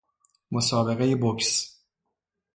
[0.51, 1.79] مسابقهی بوکس